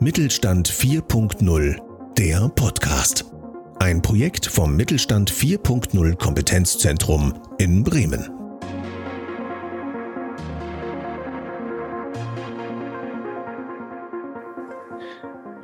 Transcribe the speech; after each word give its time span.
Mittelstand 0.00 0.68
4.0, 0.68 1.76
der 2.18 2.48
Podcast. 2.50 3.24
Ein 3.78 4.02
Projekt 4.02 4.46
vom 4.46 4.76
Mittelstand 4.76 5.32
4.0 5.32 6.16
Kompetenzzentrum 6.16 7.34
in 7.58 7.82
Bremen. 7.82 8.28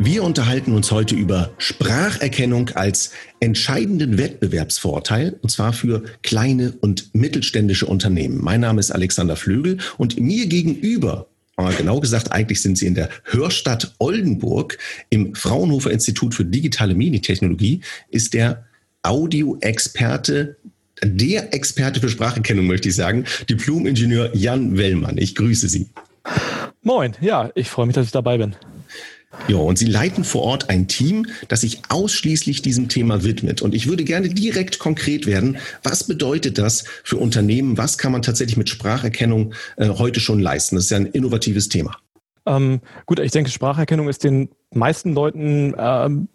Wir 0.02 0.22
unterhalten 0.24 0.74
uns 0.74 0.90
heute 0.90 1.14
über 1.14 1.50
Spracherkennung 1.58 2.70
als 2.70 3.10
entscheidenden 3.38 4.16
Wettbewerbsvorteil, 4.16 5.38
und 5.42 5.50
zwar 5.50 5.74
für 5.74 6.02
kleine 6.22 6.72
und 6.80 7.14
mittelständische 7.14 7.84
Unternehmen. 7.84 8.38
Mein 8.42 8.60
Name 8.60 8.80
ist 8.80 8.92
Alexander 8.92 9.36
Flögel 9.36 9.76
und 9.98 10.18
mir 10.18 10.46
gegenüber 10.46 11.29
genau 11.68 12.00
gesagt, 12.00 12.32
eigentlich 12.32 12.62
sind 12.62 12.78
sie 12.78 12.86
in 12.86 12.94
der 12.94 13.08
Hörstadt 13.24 13.94
Oldenburg 13.98 14.78
im 15.10 15.34
Fraunhofer 15.34 15.90
Institut 15.90 16.34
für 16.34 16.44
digitale 16.44 16.94
Meditechnologie, 16.94 17.80
ist 18.08 18.34
der 18.34 18.64
Audioexperte, 19.02 20.56
der 21.02 21.54
Experte 21.54 22.00
für 22.00 22.08
Spracherkennung, 22.08 22.66
möchte 22.66 22.88
ich 22.88 22.94
sagen, 22.94 23.24
Diplom-Ingenieur 23.48 24.34
Jan 24.34 24.76
Wellmann. 24.76 25.16
Ich 25.18 25.34
grüße 25.34 25.68
Sie. 25.68 25.88
Moin, 26.82 27.16
ja, 27.20 27.50
ich 27.54 27.70
freue 27.70 27.86
mich, 27.86 27.94
dass 27.94 28.06
ich 28.06 28.12
dabei 28.12 28.38
bin. 28.38 28.56
Ja, 29.48 29.56
und 29.56 29.78
Sie 29.78 29.86
leiten 29.86 30.24
vor 30.24 30.42
Ort 30.42 30.70
ein 30.70 30.88
Team, 30.88 31.26
das 31.48 31.62
sich 31.62 31.82
ausschließlich 31.88 32.62
diesem 32.62 32.88
Thema 32.88 33.24
widmet. 33.24 33.62
Und 33.62 33.74
ich 33.74 33.86
würde 33.86 34.04
gerne 34.04 34.28
direkt 34.28 34.78
konkret 34.78 35.26
werden. 35.26 35.58
Was 35.82 36.04
bedeutet 36.04 36.58
das 36.58 36.84
für 37.04 37.16
Unternehmen? 37.16 37.78
Was 37.78 37.98
kann 37.98 38.12
man 38.12 38.22
tatsächlich 38.22 38.56
mit 38.56 38.68
Spracherkennung 38.68 39.54
äh, 39.76 39.88
heute 39.88 40.20
schon 40.20 40.40
leisten? 40.40 40.76
Das 40.76 40.84
ist 40.84 40.90
ja 40.90 40.98
ein 40.98 41.06
innovatives 41.06 41.68
Thema. 41.68 41.96
Ähm, 42.46 42.80
gut, 43.06 43.18
ich 43.18 43.32
denke, 43.32 43.50
Spracherkennung 43.50 44.08
ist 44.08 44.24
den 44.24 44.50
meisten 44.72 45.14
Leuten 45.14 45.74
ähm, 45.76 46.28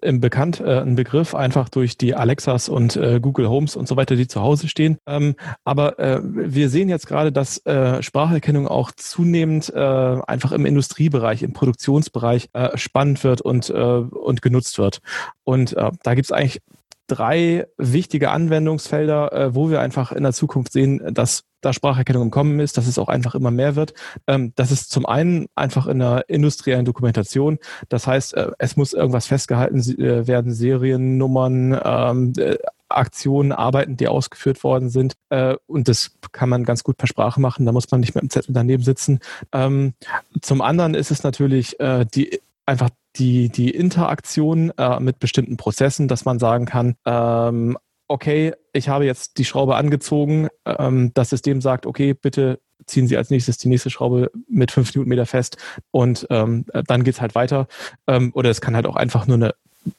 im 0.00 0.20
bekannt, 0.20 0.60
äh, 0.60 0.80
ein 0.80 0.96
Begriff, 0.96 1.34
einfach 1.34 1.68
durch 1.68 1.98
die 1.98 2.14
Alexas 2.14 2.68
und 2.68 2.96
äh, 2.96 3.20
Google 3.20 3.48
Homes 3.48 3.76
und 3.76 3.86
so 3.86 3.96
weiter, 3.96 4.16
die 4.16 4.26
zu 4.26 4.40
Hause 4.40 4.68
stehen. 4.68 4.98
Ähm, 5.06 5.34
aber 5.64 5.98
äh, 5.98 6.20
wir 6.22 6.70
sehen 6.70 6.88
jetzt 6.88 7.06
gerade, 7.06 7.32
dass 7.32 7.58
äh, 7.66 8.02
Spracherkennung 8.02 8.66
auch 8.66 8.92
zunehmend 8.92 9.72
äh, 9.74 9.78
einfach 9.78 10.52
im 10.52 10.66
Industriebereich, 10.66 11.42
im 11.42 11.52
Produktionsbereich 11.52 12.48
äh, 12.54 12.76
spannend 12.76 13.22
wird 13.24 13.40
und, 13.40 13.70
und 13.70 14.42
genutzt 14.42 14.78
wird. 14.78 15.00
Und 15.44 15.74
da 15.74 16.14
gibt 16.14 16.26
es 16.26 16.32
eigentlich 16.32 16.60
drei 17.06 17.66
wichtige 17.76 18.30
Anwendungsfelder, 18.30 19.50
wo 19.54 19.70
wir 19.70 19.80
einfach 19.80 20.12
in 20.12 20.22
der 20.22 20.32
Zukunft 20.32 20.72
sehen, 20.72 21.00
dass 21.14 21.44
da 21.62 21.72
Spracherkennung 21.72 22.24
im 22.24 22.30
Kommen 22.30 22.60
ist, 22.60 22.76
dass 22.76 22.86
es 22.86 22.98
auch 22.98 23.08
einfach 23.08 23.34
immer 23.34 23.50
mehr 23.50 23.76
wird. 23.76 23.94
Ähm, 24.26 24.52
das 24.56 24.70
ist 24.70 24.90
zum 24.90 25.06
einen 25.06 25.46
einfach 25.54 25.86
in 25.86 26.00
der 26.00 26.28
industriellen 26.28 26.84
Dokumentation. 26.84 27.58
Das 27.88 28.06
heißt, 28.06 28.34
äh, 28.34 28.50
es 28.58 28.76
muss 28.76 28.92
irgendwas 28.92 29.26
festgehalten 29.26 29.80
äh, 29.98 30.26
werden, 30.26 30.52
Seriennummern, 30.52 31.80
ähm, 31.82 32.32
äh, 32.36 32.58
Aktionen, 32.88 33.52
Arbeiten, 33.52 33.96
die 33.96 34.08
ausgeführt 34.08 34.62
worden 34.64 34.90
sind. 34.90 35.14
Äh, 35.30 35.56
und 35.66 35.88
das 35.88 36.12
kann 36.32 36.50
man 36.50 36.64
ganz 36.64 36.84
gut 36.84 36.98
per 36.98 37.06
Sprache 37.06 37.40
machen. 37.40 37.64
Da 37.64 37.72
muss 37.72 37.90
man 37.90 38.00
nicht 38.00 38.14
mit 38.14 38.22
dem 38.22 38.30
Zettel 38.30 38.52
daneben 38.52 38.82
sitzen. 38.82 39.20
Ähm, 39.52 39.94
zum 40.42 40.60
anderen 40.60 40.94
ist 40.94 41.10
es 41.10 41.22
natürlich 41.22 41.80
äh, 41.80 42.04
die 42.04 42.40
einfach 42.66 42.90
die, 43.16 43.48
die 43.48 43.70
Interaktion 43.70 44.72
äh, 44.78 45.00
mit 45.00 45.18
bestimmten 45.18 45.56
Prozessen, 45.56 46.08
dass 46.08 46.24
man 46.24 46.38
sagen 46.38 46.66
kann, 46.66 46.96
ähm, 47.04 47.76
okay, 48.12 48.52
ich 48.72 48.88
habe 48.88 49.06
jetzt 49.06 49.38
die 49.38 49.44
Schraube 49.44 49.76
angezogen, 49.76 50.48
ähm, 50.66 51.12
das 51.14 51.30
System 51.30 51.60
sagt, 51.60 51.86
okay, 51.86 52.12
bitte 52.12 52.60
ziehen 52.86 53.06
Sie 53.06 53.16
als 53.16 53.30
nächstes 53.30 53.58
die 53.58 53.68
nächste 53.68 53.90
Schraube 53.90 54.30
mit 54.48 54.70
fünf 54.70 54.94
Newtonmeter 54.94 55.24
fest 55.24 55.56
und 55.92 56.26
ähm, 56.30 56.66
dann 56.86 57.06
es 57.06 57.20
halt 57.20 57.34
weiter. 57.34 57.68
Ähm, 58.06 58.32
oder 58.34 58.50
es 58.50 58.60
kann 58.60 58.76
halt 58.76 58.86
auch 58.86 58.96
einfach 58.96 59.26
nur 59.26 59.36
eine 59.36 59.54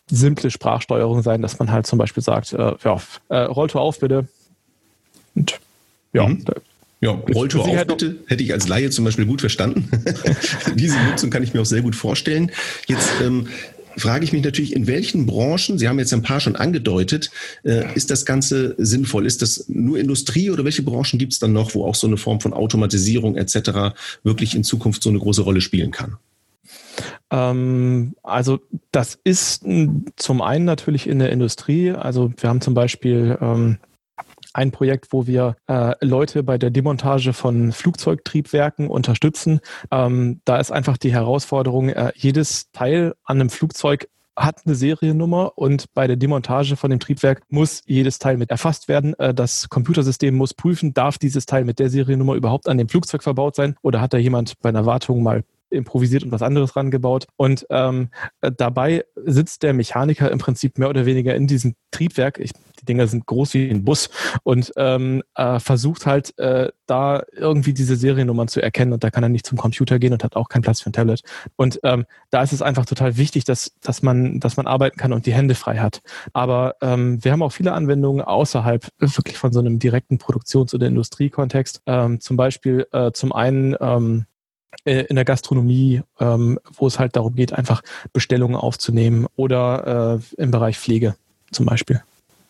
simple 0.09 0.51
Sprachsteuerung 0.51 1.23
sein, 1.23 1.41
dass 1.41 1.57
man 1.59 1.71
halt 1.71 1.87
zum 1.87 1.97
Beispiel 1.97 2.21
sagt, 2.21 2.53
äh, 2.53 2.75
ja, 2.83 3.01
äh, 3.29 3.37
Rolltor 3.37 3.81
auf 3.81 3.99
bitte. 3.99 4.27
Und 5.33 5.59
ja, 6.13 6.27
mhm. 6.27 6.45
Ja, 7.03 7.11
Rolltor 7.11 7.67
auf 7.67 7.87
bitte, 7.87 8.15
hätte 8.27 8.43
ich 8.43 8.53
als 8.53 8.69
Laie 8.69 8.89
zum 8.89 9.03
Beispiel 9.03 9.25
gut 9.25 9.41
verstanden. 9.41 9.89
Diese 10.75 10.97
Nutzung 11.03 11.31
kann 11.31 11.43
ich 11.43 11.53
mir 11.53 11.59
auch 11.59 11.65
sehr 11.65 11.81
gut 11.81 11.97
vorstellen. 11.97 12.49
Jetzt 12.87 13.09
ähm, 13.21 13.47
frage 13.97 14.23
ich 14.25 14.33
mich 14.33 14.43
natürlich, 14.43 14.75
in 14.75 14.87
welchen 14.87 15.25
Branchen, 15.25 15.77
Sie 15.77 15.87
haben 15.87 15.99
jetzt 15.99 16.13
ein 16.13 16.21
paar 16.21 16.39
schon 16.39 16.55
angedeutet, 16.55 17.31
äh, 17.63 17.93
ist 17.95 18.11
das 18.11 18.25
Ganze 18.25 18.75
sinnvoll? 18.77 19.25
Ist 19.25 19.41
das 19.41 19.65
nur 19.67 19.99
Industrie 19.99 20.49
oder 20.49 20.63
welche 20.63 20.83
Branchen 20.83 21.19
gibt 21.19 21.33
es 21.33 21.39
dann 21.39 21.53
noch, 21.53 21.75
wo 21.75 21.85
auch 21.85 21.95
so 21.95 22.07
eine 22.07 22.17
Form 22.17 22.39
von 22.39 22.53
Automatisierung 22.53 23.35
etc. 23.35 23.95
wirklich 24.23 24.55
in 24.55 24.63
Zukunft 24.63 25.03
so 25.03 25.09
eine 25.09 25.19
große 25.19 25.41
Rolle 25.41 25.61
spielen 25.61 25.91
kann? 25.91 26.17
Ähm, 27.31 28.15
also 28.23 28.59
das 28.91 29.17
ist 29.23 29.65
zum 30.15 30.41
einen 30.41 30.65
natürlich 30.65 31.07
in 31.07 31.19
der 31.19 31.31
Industrie. 31.31 31.91
Also 31.91 32.31
wir 32.37 32.49
haben 32.49 32.61
zum 32.61 32.73
Beispiel 32.73 33.37
ähm, 33.41 33.77
ein 34.53 34.71
Projekt, 34.71 35.07
wo 35.11 35.27
wir 35.27 35.55
äh, 35.67 35.93
Leute 36.01 36.43
bei 36.43 36.57
der 36.57 36.69
Demontage 36.69 37.33
von 37.33 37.71
Flugzeugtriebwerken 37.71 38.87
unterstützen. 38.87 39.59
Ähm, 39.91 40.41
da 40.45 40.57
ist 40.57 40.71
einfach 40.71 40.97
die 40.97 41.11
Herausforderung, 41.11 41.89
äh, 41.89 42.11
jedes 42.15 42.71
Teil 42.71 43.13
an 43.23 43.41
einem 43.41 43.49
Flugzeug 43.49 44.07
hat 44.35 44.61
eine 44.65 44.75
Seriennummer 44.75 45.57
und 45.57 45.93
bei 45.93 46.07
der 46.07 46.15
Demontage 46.15 46.75
von 46.75 46.89
dem 46.89 46.99
Triebwerk 46.99 47.43
muss 47.49 47.81
jedes 47.85 48.17
Teil 48.19 48.37
mit 48.37 48.49
erfasst 48.49 48.87
werden. 48.87 49.13
Äh, 49.19 49.33
das 49.33 49.69
Computersystem 49.69 50.35
muss 50.35 50.53
prüfen, 50.53 50.93
darf 50.93 51.17
dieses 51.17 51.45
Teil 51.45 51.65
mit 51.65 51.79
der 51.79 51.89
Seriennummer 51.89 52.33
überhaupt 52.35 52.67
an 52.67 52.77
dem 52.77 52.89
Flugzeug 52.89 53.23
verbaut 53.23 53.55
sein 53.55 53.75
oder 53.81 54.01
hat 54.01 54.13
da 54.13 54.17
jemand 54.17 54.59
bei 54.59 54.69
einer 54.69 54.85
Wartung 54.85 55.21
mal 55.23 55.43
improvisiert 55.73 56.23
und 56.23 56.31
was 56.31 56.41
anderes 56.41 56.75
rangebaut. 56.75 57.25
Und 57.35 57.65
ähm, 57.69 58.09
äh, 58.41 58.51
dabei 58.55 59.05
sitzt 59.15 59.63
der 59.63 59.73
Mechaniker 59.73 60.31
im 60.31 60.39
Prinzip 60.39 60.77
mehr 60.77 60.89
oder 60.89 61.05
weniger 61.05 61.35
in 61.35 61.47
diesem 61.47 61.75
Triebwerk. 61.91 62.39
Ich, 62.39 62.51
die 62.79 62.85
Dinger 62.85 63.07
sind 63.07 63.25
groß 63.25 63.53
wie 63.53 63.69
ein 63.69 63.83
Bus 63.83 64.09
und 64.43 64.71
ähm, 64.77 65.23
äh, 65.35 65.59
versucht 65.59 66.05
halt 66.05 66.37
äh, 66.39 66.71
da 66.85 67.23
irgendwie 67.31 67.73
diese 67.73 67.95
Seriennummern 67.95 68.47
zu 68.47 68.61
erkennen. 68.61 68.93
Und 68.93 69.03
da 69.03 69.11
kann 69.11 69.23
er 69.23 69.29
nicht 69.29 69.45
zum 69.45 69.57
Computer 69.57 69.99
gehen 69.99 70.13
und 70.13 70.23
hat 70.23 70.35
auch 70.35 70.49
keinen 70.49 70.63
Platz 70.63 70.81
für 70.81 70.89
ein 70.89 70.93
Tablet. 70.93 71.21
Und 71.55 71.79
ähm, 71.83 72.05
da 72.29 72.41
ist 72.41 72.51
es 72.53 72.61
einfach 72.61 72.85
total 72.85 73.17
wichtig, 73.17 73.45
dass, 73.45 73.73
dass, 73.81 74.01
man, 74.01 74.39
dass 74.39 74.57
man 74.57 74.67
arbeiten 74.67 74.97
kann 74.97 75.13
und 75.13 75.25
die 75.25 75.33
Hände 75.33 75.55
frei 75.55 75.77
hat. 75.77 76.01
Aber 76.33 76.75
ähm, 76.81 77.23
wir 77.23 77.31
haben 77.31 77.41
auch 77.41 77.51
viele 77.51 77.73
Anwendungen 77.73 78.21
außerhalb 78.23 78.87
wirklich 78.99 79.37
von 79.37 79.53
so 79.53 79.59
einem 79.59 79.79
direkten 79.79 80.17
Produktions- 80.17 80.73
oder 80.73 80.87
Industriekontext. 80.87 81.81
Ähm, 81.85 82.19
zum 82.19 82.37
Beispiel 82.37 82.87
äh, 82.91 83.11
zum 83.11 83.31
einen 83.31 83.75
ähm, 83.79 84.25
äh, 84.25 84.32
in 84.85 85.15
der 85.15 85.25
Gastronomie, 85.25 86.01
ähm, 86.19 86.59
wo 86.73 86.87
es 86.87 86.99
halt 86.99 87.15
darum 87.15 87.35
geht, 87.35 87.53
einfach 87.53 87.81
Bestellungen 88.11 88.55
aufzunehmen 88.55 89.27
oder 89.35 90.19
äh, 90.37 90.41
im 90.41 90.51
Bereich 90.51 90.77
Pflege 90.77 91.15
zum 91.51 91.65
Beispiel. 91.65 92.01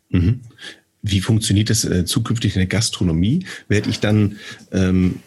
Mhm. 0.09 0.41
Wie 1.01 1.19
funktioniert 1.19 1.69
das 1.69 1.83
äh, 1.83 2.05
zukünftig 2.05 2.55
in 2.55 2.59
der 2.59 2.67
Gastronomie? 2.67 3.45
Werde 3.67 3.89
ich 3.89 3.99
dann 3.99 4.37
ähm, 4.71 5.19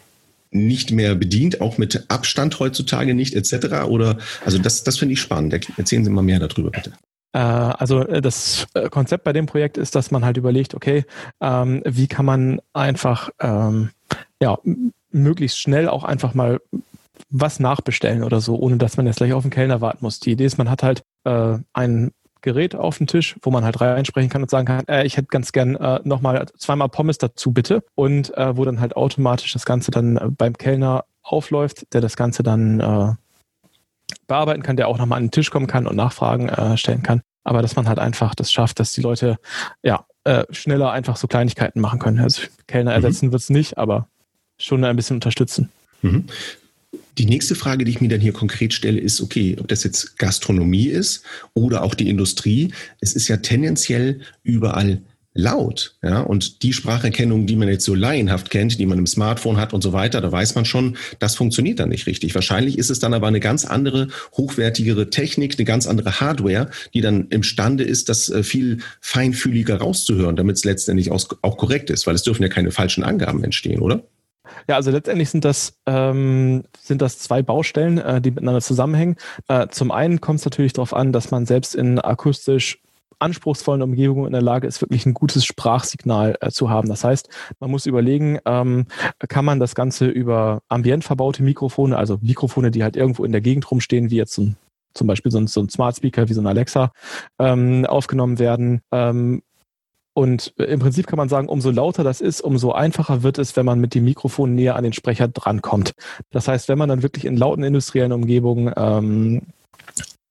nicht 0.51 0.91
mehr 0.91 1.15
bedient, 1.15 1.61
auch 1.61 1.77
mit 1.77 2.05
Abstand 2.07 2.59
heutzutage 2.59 3.13
nicht, 3.13 3.35
etc.? 3.35 3.83
Oder 3.85 4.17
also 4.43 4.57
das, 4.57 4.83
das 4.83 4.97
finde 4.97 5.13
ich 5.13 5.21
spannend. 5.21 5.53
Erzählen 5.77 6.03
Sie 6.03 6.09
mal 6.09 6.23
mehr 6.23 6.39
darüber, 6.39 6.71
bitte. 6.71 6.93
Äh, 7.33 7.39
also 7.39 8.01
äh, 8.01 8.21
das 8.21 8.67
Konzept 8.89 9.23
bei 9.23 9.33
dem 9.33 9.45
Projekt 9.45 9.77
ist, 9.77 9.95
dass 9.95 10.11
man 10.11 10.25
halt 10.25 10.37
überlegt, 10.37 10.73
okay, 10.73 11.05
ähm, 11.41 11.81
wie 11.85 12.07
kann 12.07 12.25
man 12.25 12.59
einfach 12.73 13.29
ähm, 13.39 13.91
ja, 14.41 14.57
möglichst 15.11 15.59
schnell 15.59 15.89
auch 15.89 16.03
einfach 16.03 16.33
mal 16.33 16.59
was 17.29 17.59
nachbestellen 17.59 18.23
oder 18.23 18.39
so, 18.39 18.55
ohne 18.57 18.77
dass 18.77 18.97
man 18.97 19.05
jetzt 19.05 19.17
gleich 19.17 19.33
auf 19.33 19.43
den 19.43 19.51
Kellner 19.51 19.81
warten 19.81 19.99
muss. 20.01 20.19
Die 20.19 20.31
Idee 20.31 20.45
ist, 20.45 20.57
man 20.57 20.69
hat 20.69 20.83
halt 20.83 21.03
äh, 21.23 21.57
ein 21.73 22.11
Gerät 22.41 22.75
auf 22.75 22.97
dem 22.97 23.07
Tisch, 23.07 23.35
wo 23.41 23.49
man 23.51 23.65
halt 23.65 23.81
reinsprechen 23.81 24.29
kann 24.29 24.43
und 24.43 24.49
sagen 24.49 24.67
kann, 24.67 24.87
äh, 24.87 25.05
ich 25.05 25.17
hätte 25.17 25.27
ganz 25.27 25.51
gern 25.51 25.75
äh, 25.75 25.99
nochmal 26.03 26.45
zweimal 26.57 26.89
Pommes 26.89 27.17
dazu 27.17 27.51
bitte 27.51 27.83
und 27.95 28.35
äh, 28.37 28.55
wo 28.55 28.63
dann 28.63 28.79
halt 28.79 28.95
automatisch 28.95 29.51
das 29.53 29.65
Ganze 29.65 29.91
dann 29.91 30.17
äh, 30.17 30.27
beim 30.29 30.53
Kellner 30.53 31.05
aufläuft, 31.23 31.93
der 31.93 32.01
das 32.01 32.15
Ganze 32.15 32.43
dann 32.43 32.79
äh, 32.79 33.13
bearbeiten 34.27 34.61
kann, 34.61 34.77
der 34.77 34.87
auch 34.87 34.97
nochmal 34.97 35.17
an 35.17 35.25
den 35.25 35.31
Tisch 35.31 35.51
kommen 35.51 35.67
kann 35.67 35.87
und 35.87 35.95
Nachfragen 35.95 36.47
äh, 36.47 36.77
stellen 36.77 37.03
kann. 37.03 37.21
Aber 37.43 37.61
dass 37.61 37.75
man 37.75 37.87
halt 37.87 37.99
einfach 37.99 38.35
das 38.35 38.51
schafft, 38.51 38.79
dass 38.79 38.91
die 38.91 39.01
Leute 39.01 39.37
ja 39.83 40.05
schneller 40.49 40.91
einfach 40.91 41.15
so 41.15 41.25
Kleinigkeiten 41.29 41.79
machen 41.79 41.99
können. 41.99 42.19
Also 42.19 42.41
Kellner 42.67 42.91
mhm. 42.91 42.95
ersetzen 42.95 43.27
mhm. 43.27 43.31
wird 43.31 43.43
es 43.43 43.49
nicht, 43.49 43.77
aber 43.77 44.09
schon 44.57 44.83
ein 44.83 44.95
bisschen 44.95 45.17
unterstützen. 45.17 45.69
Mhm. 46.01 46.25
Die 47.17 47.25
nächste 47.25 47.55
Frage, 47.55 47.83
die 47.83 47.91
ich 47.91 48.01
mir 48.01 48.09
dann 48.09 48.21
hier 48.21 48.33
konkret 48.33 48.73
stelle, 48.73 48.99
ist, 48.99 49.21
okay, 49.21 49.57
ob 49.59 49.67
das 49.67 49.83
jetzt 49.83 50.17
Gastronomie 50.19 50.87
ist 50.87 51.23
oder 51.53 51.83
auch 51.83 51.95
die 51.95 52.09
Industrie, 52.09 52.73
es 53.01 53.13
ist 53.13 53.27
ja 53.27 53.37
tendenziell 53.37 54.21
überall 54.43 55.01
laut. 55.37 55.95
Ja? 56.03 56.21
Und 56.21 56.63
die 56.63 56.73
Spracherkennung, 56.73 57.45
die 57.45 57.55
man 57.55 57.69
jetzt 57.69 57.85
so 57.85 57.95
laienhaft 57.95 58.49
kennt, 58.49 58.79
die 58.79 58.85
man 58.85 58.97
im 58.97 59.07
Smartphone 59.07 59.57
hat 59.57 59.73
und 59.73 59.81
so 59.81 59.93
weiter, 59.93 60.19
da 60.19 60.31
weiß 60.31 60.55
man 60.55 60.65
schon, 60.65 60.97
das 61.19 61.35
funktioniert 61.35 61.79
dann 61.79 61.89
nicht 61.89 62.07
richtig. 62.07 62.35
Wahrscheinlich 62.35 62.77
ist 62.77 62.89
es 62.89 62.99
dann 62.99 63.13
aber 63.13 63.27
eine 63.27 63.39
ganz 63.39 63.63
andere, 63.63 64.09
hochwertigere 64.33 65.09
Technik, 65.09 65.55
eine 65.57 65.65
ganz 65.65 65.87
andere 65.87 66.19
Hardware, 66.19 66.69
die 66.93 67.01
dann 67.01 67.27
imstande 67.29 67.83
ist, 67.83 68.09
das 68.09 68.29
äh, 68.29 68.43
viel 68.43 68.79
feinfühliger 68.99 69.77
rauszuhören, 69.77 70.35
damit 70.35 70.57
es 70.57 70.65
letztendlich 70.65 71.11
auch 71.11 71.57
korrekt 71.57 71.89
ist, 71.89 72.07
weil 72.07 72.15
es 72.15 72.23
dürfen 72.23 72.43
ja 72.43 72.49
keine 72.49 72.71
falschen 72.71 73.03
Angaben 73.03 73.43
entstehen, 73.43 73.79
oder? 73.79 74.03
Ja, 74.67 74.75
also 74.75 74.91
letztendlich 74.91 75.29
sind 75.29 75.45
das, 75.45 75.77
ähm, 75.85 76.63
sind 76.79 77.01
das 77.01 77.19
zwei 77.19 77.41
Baustellen, 77.41 77.97
äh, 77.97 78.21
die 78.21 78.31
miteinander 78.31 78.61
zusammenhängen. 78.61 79.15
Äh, 79.47 79.67
zum 79.69 79.91
einen 79.91 80.21
kommt 80.21 80.39
es 80.39 80.45
natürlich 80.45 80.73
darauf 80.73 80.93
an, 80.93 81.11
dass 81.11 81.31
man 81.31 81.45
selbst 81.45 81.75
in 81.75 81.99
akustisch 81.99 82.79
anspruchsvollen 83.19 83.81
Umgebungen 83.81 84.27
in 84.27 84.33
der 84.33 84.41
Lage 84.41 84.67
ist, 84.67 84.81
wirklich 84.81 85.05
ein 85.05 85.13
gutes 85.13 85.45
Sprachsignal 85.45 86.37
äh, 86.41 86.51
zu 86.51 86.69
haben. 86.69 86.87
Das 86.89 87.03
heißt, 87.03 87.29
man 87.59 87.71
muss 87.71 87.85
überlegen, 87.85 88.39
ähm, 88.45 88.85
kann 89.27 89.45
man 89.45 89.59
das 89.59 89.75
Ganze 89.75 90.07
über 90.07 90.61
ambient 90.69 91.03
verbaute 91.03 91.43
Mikrofone, 91.43 91.97
also 91.97 92.19
Mikrofone, 92.21 92.71
die 92.71 92.83
halt 92.83 92.95
irgendwo 92.95 93.25
in 93.25 93.31
der 93.31 93.41
Gegend 93.41 93.69
rumstehen, 93.69 94.11
wie 94.11 94.17
jetzt 94.17 94.37
ein, 94.37 94.57
zum 94.93 95.07
Beispiel 95.07 95.31
so 95.31 95.39
ein, 95.39 95.47
so 95.47 95.61
ein 95.61 95.69
Smart 95.69 95.95
Speaker 95.95 96.29
wie 96.29 96.33
so 96.33 96.41
ein 96.41 96.47
Alexa, 96.47 96.91
ähm, 97.39 97.85
aufgenommen 97.85 98.39
werden. 98.39 98.81
Ähm, 98.91 99.41
und 100.17 100.51
im 100.57 100.79
Prinzip 100.79 101.05
kann 101.05 101.17
man 101.17 101.29
sagen, 101.29 101.47
umso 101.47 101.69
lauter 101.69 102.03
das 102.03 102.21
ist, 102.21 102.41
umso 102.41 102.71
einfacher 102.71 103.21
wird 103.21 103.37
es, 103.37 103.55
wenn 103.55 103.67
man 103.67 103.79
mit 103.79 103.93
dem 103.93 104.03
Mikrofon 104.03 104.55
näher 104.55 104.75
an 104.75 104.83
den 104.83 104.93
Sprecher 104.93 105.27
drankommt. 105.27 105.93
Das 106.31 106.47
heißt, 106.47 106.69
wenn 106.69 106.79
man 106.79 106.89
dann 106.89 107.03
wirklich 107.03 107.23
in 107.23 107.37
lauten 107.37 107.63
industriellen 107.63 108.11
Umgebungen 108.11 108.73
ähm, 108.75 109.41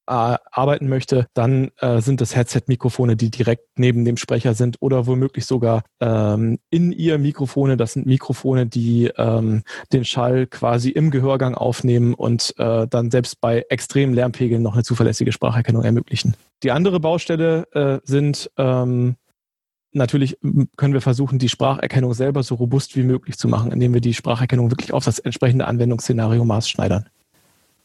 arbeiten 0.06 0.88
möchte, 0.88 1.28
dann 1.34 1.70
äh, 1.78 2.00
sind 2.00 2.20
das 2.20 2.34
Headset-Mikrofone, 2.34 3.14
die 3.14 3.30
direkt 3.30 3.78
neben 3.78 4.04
dem 4.04 4.16
Sprecher 4.16 4.54
sind 4.54 4.76
oder 4.80 5.06
womöglich 5.06 5.46
sogar 5.46 5.84
ähm, 6.00 6.58
in 6.68 6.90
ihr 6.90 7.18
Mikrofone. 7.18 7.76
Das 7.76 7.92
sind 7.92 8.06
Mikrofone, 8.06 8.66
die 8.66 9.12
ähm, 9.16 9.62
den 9.92 10.04
Schall 10.04 10.48
quasi 10.48 10.90
im 10.90 11.12
Gehörgang 11.12 11.54
aufnehmen 11.54 12.14
und 12.14 12.54
äh, 12.58 12.88
dann 12.88 13.12
selbst 13.12 13.40
bei 13.40 13.64
extremen 13.68 14.14
Lärmpegeln 14.14 14.62
noch 14.62 14.74
eine 14.74 14.82
zuverlässige 14.82 15.30
Spracherkennung 15.30 15.84
ermöglichen. 15.84 16.34
Die 16.64 16.72
andere 16.72 16.98
Baustelle 16.98 17.68
äh, 17.70 18.00
sind 18.02 18.50
ähm, 18.56 19.14
Natürlich 19.96 20.36
können 20.76 20.92
wir 20.92 21.00
versuchen, 21.00 21.38
die 21.38 21.48
Spracherkennung 21.48 22.12
selber 22.12 22.42
so 22.42 22.56
robust 22.56 22.96
wie 22.96 23.02
möglich 23.02 23.38
zu 23.38 23.48
machen, 23.48 23.72
indem 23.72 23.94
wir 23.94 24.02
die 24.02 24.12
Spracherkennung 24.12 24.70
wirklich 24.70 24.92
auf 24.92 25.04
das 25.06 25.18
entsprechende 25.18 25.66
Anwendungsszenario 25.66 26.44
maßschneidern. 26.44 27.08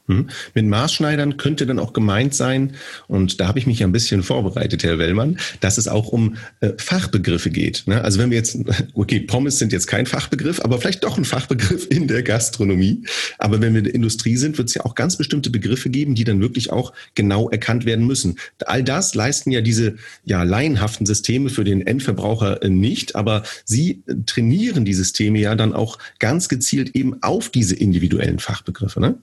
Hm. 0.08 0.30
Mit 0.54 0.66
Maßschneidern 0.66 1.38
könnte 1.38 1.66
dann 1.66 1.80
auch 1.80 1.94
gemeint 1.94 2.34
sein, 2.34 2.74
und 3.08 3.40
da 3.40 3.48
habe 3.48 3.60
ich 3.60 3.68
mich 3.68 3.80
ja 3.80 3.88
ein 3.88 3.92
bisschen 3.92 4.24
vorbereitet, 4.24 4.84
Herr 4.84 4.98
Wellmann, 4.98 5.38
dass 5.60 5.78
es 5.78 5.88
auch 5.88 6.08
um 6.08 6.38
äh, 6.60 6.72
Fachbegriffe 6.78 7.50
geht. 7.50 7.84
Ne? 7.86 8.04
Also 8.04 8.20
wenn 8.20 8.32
wir 8.32 8.38
jetzt, 8.38 8.58
okay, 8.94 9.20
Pommes 9.20 9.60
sind 9.60 9.72
jetzt 9.72 9.88
kein 9.88 10.06
Fachbegriff, 10.06 10.60
aber 10.62 10.80
vielleicht 10.80 11.04
doch 11.04 11.18
ein 11.18 11.26
Fachbegriff 11.26 11.88
in 11.90 12.08
der 12.08 12.24
Gastronomie. 12.24 13.04
Aber 13.38 13.62
wenn 13.62 13.74
wir 13.74 13.80
in 13.80 13.86
der 13.86 13.96
Industrie 13.96 14.38
sind, 14.38 14.58
wird 14.58 14.70
es 14.70 14.76
ja 14.76 14.86
auch 14.86 14.96
ganz 14.96 15.18
bestimmte 15.18 15.50
Begriffe 15.50 15.90
geben, 15.90 16.16
die 16.16 16.24
dann 16.24 16.42
wirklich 16.42 16.72
auch 16.72 16.94
genau 17.16 17.50
erkannt 17.50 17.86
werden 17.86 18.06
müssen. 18.06 18.38
All 18.66 18.84
das 18.84 19.16
leisten 19.16 19.52
ja 19.52 19.62
diese 19.62 19.96
ja 20.26 20.44
laienhaften 20.44 21.06
Systeme 21.06 21.50
für 21.50 21.64
den 21.64 21.86
Endverbraucher 21.86 22.62
äh, 22.64 22.70
nicht, 22.70 23.16
aber 23.16 23.44
sie 23.66 24.04
äh, 24.08 24.16
trainieren 24.26 24.86
die 24.86 24.94
Systeme 24.94 25.40
ja 25.40 25.56
dann 25.56 25.74
auch 25.74 25.98
ganz 26.20 26.50
gezielt 26.50 26.96
eben 26.96 27.22
auf 27.22 27.50
diese 27.50 27.76
individuellen 27.76 28.40
Fachbegriffe. 28.40 29.00
Ne? 29.00 29.16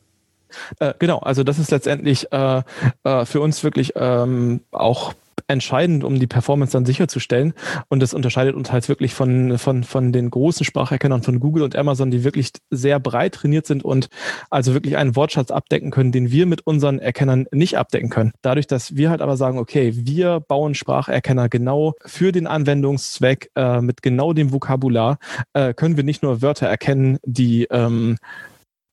Äh, 0.79 0.95
genau, 0.99 1.19
also 1.19 1.45
das 1.45 1.59
ist 1.59 1.71
letztendlich 1.71 2.33
äh, 2.33 2.63
äh, 3.05 3.25
für 3.25 3.41
uns 3.41 3.65
wirklich 3.65 3.93
ähm, 3.97 4.61
auch 4.71 5.15
entscheidend, 5.49 6.05
um 6.05 6.19
die 6.19 6.27
Performance 6.27 6.73
dann 6.73 6.85
sicherzustellen. 6.85 7.55
Und 7.89 8.01
das 8.01 8.15
unterscheidet 8.15 8.55
uns 8.55 8.71
halt 8.71 8.89
wirklich 8.89 9.15
von, 9.15 9.59
von, 9.59 9.83
von 9.83 10.13
den 10.13 10.31
großen 10.31 10.65
Spracherkennern 10.65 11.23
von 11.23 11.41
Google 11.41 11.63
und 11.63 11.75
Amazon, 11.75 12.11
die 12.11 12.23
wirklich 12.23 12.53
sehr 12.71 13.01
breit 13.01 13.35
trainiert 13.35 13.67
sind 13.67 13.85
und 13.85 14.09
also 14.51 14.75
wirklich 14.75 14.97
einen 14.97 15.17
Wortschatz 15.17 15.51
abdecken 15.51 15.91
können, 15.91 16.13
den 16.13 16.31
wir 16.31 16.47
mit 16.47 16.67
unseren 16.67 16.99
Erkennern 16.99 17.47
nicht 17.51 17.79
abdecken 17.79 18.11
können. 18.11 18.33
Dadurch, 18.43 18.67
dass 18.67 18.97
wir 18.97 19.11
halt 19.11 19.23
aber 19.23 19.37
sagen, 19.37 19.59
okay, 19.59 19.93
wir 19.95 20.41
bauen 20.41 20.75
Spracherkenner 20.75 21.49
genau 21.49 21.95
für 22.05 22.31
den 22.31 22.47
Anwendungszweck 22.47 23.51
äh, 23.55 23.81
mit 23.81 24.03
genau 24.03 24.33
dem 24.35 24.53
Vokabular, 24.53 25.19
äh, 25.55 25.73
können 25.73 25.97
wir 25.97 26.05
nicht 26.05 26.23
nur 26.23 26.43
Wörter 26.43 26.67
erkennen, 26.67 27.19
die 27.25 27.65
ähm, 27.71 28.17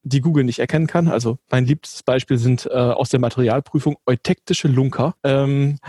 die 0.06 0.22
Google 0.22 0.44
nicht 0.46 0.60
erkennen 0.60 0.88
kann. 0.88 1.10
Also 1.10 1.38
mein 1.50 1.66
liebstes 1.66 2.04
Beispiel 2.04 2.38
sind 2.38 2.68
äh, 2.68 2.74
aus 2.74 3.10
der 3.10 3.20
Materialprüfung 3.20 3.98
eutektische 4.06 4.68
Lunker. 4.68 5.16
Ähm, 5.24 5.80